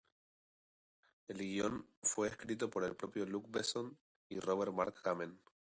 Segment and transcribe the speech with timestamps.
[1.27, 5.39] El guión fue escrito por el propio Luc Besson y Robert Mark Kamen.